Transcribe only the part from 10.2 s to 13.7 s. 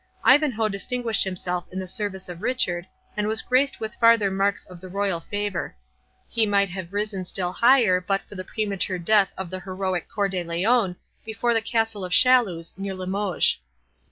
de Lion, before the Castle of Chaluz, near Limoges.